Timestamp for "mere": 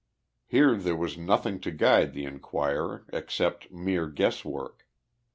3.69-4.07